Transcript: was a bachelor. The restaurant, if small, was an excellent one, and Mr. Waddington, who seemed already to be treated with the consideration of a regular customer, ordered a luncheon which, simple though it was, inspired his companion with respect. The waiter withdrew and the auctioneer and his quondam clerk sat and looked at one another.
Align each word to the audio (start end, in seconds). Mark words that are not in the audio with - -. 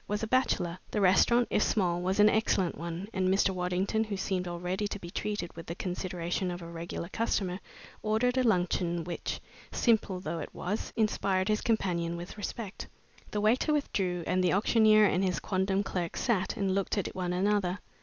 was 0.07 0.23
a 0.23 0.27
bachelor. 0.27 0.79
The 0.89 0.99
restaurant, 0.99 1.47
if 1.51 1.61
small, 1.61 2.01
was 2.01 2.19
an 2.19 2.27
excellent 2.27 2.75
one, 2.75 3.07
and 3.13 3.29
Mr. 3.29 3.51
Waddington, 3.51 4.05
who 4.05 4.17
seemed 4.17 4.47
already 4.47 4.87
to 4.87 4.97
be 4.97 5.11
treated 5.11 5.55
with 5.55 5.67
the 5.67 5.75
consideration 5.75 6.49
of 6.49 6.63
a 6.63 6.67
regular 6.67 7.07
customer, 7.07 7.59
ordered 8.01 8.35
a 8.35 8.41
luncheon 8.43 9.03
which, 9.03 9.39
simple 9.71 10.19
though 10.19 10.39
it 10.39 10.55
was, 10.55 10.91
inspired 10.95 11.49
his 11.49 11.61
companion 11.61 12.17
with 12.17 12.35
respect. 12.35 12.87
The 13.29 13.41
waiter 13.41 13.71
withdrew 13.73 14.23
and 14.25 14.43
the 14.43 14.53
auctioneer 14.53 15.05
and 15.05 15.23
his 15.23 15.39
quondam 15.39 15.83
clerk 15.83 16.17
sat 16.17 16.57
and 16.57 16.73
looked 16.73 16.97
at 16.97 17.13
one 17.13 17.31
another. 17.31 17.77